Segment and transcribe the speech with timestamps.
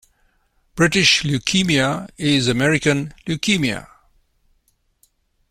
[0.73, 3.87] British leukaemia is American leukemia.